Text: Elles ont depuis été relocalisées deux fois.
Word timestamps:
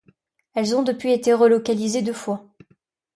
Elles 0.55 0.75
ont 0.75 0.81
depuis 0.81 1.11
été 1.11 1.31
relocalisées 1.31 2.01
deux 2.01 2.11
fois. 2.11 2.47